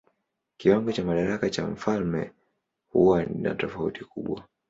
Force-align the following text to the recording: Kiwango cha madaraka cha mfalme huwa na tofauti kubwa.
Kiwango 0.57 0.91
cha 0.91 1.03
madaraka 1.05 1.49
cha 1.49 1.67
mfalme 1.67 2.31
huwa 2.91 3.25
na 3.25 3.55
tofauti 3.55 4.05
kubwa. 4.05 4.43